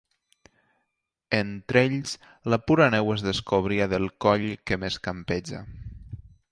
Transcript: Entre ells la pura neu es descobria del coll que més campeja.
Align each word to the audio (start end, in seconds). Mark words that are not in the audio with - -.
Entre 1.39 1.83
ells 1.89 2.15
la 2.53 2.61
pura 2.71 2.89
neu 2.97 3.13
es 3.17 3.27
descobria 3.29 3.91
del 3.93 4.11
coll 4.27 4.47
que 4.71 4.83
més 4.85 5.03
campeja. 5.11 5.65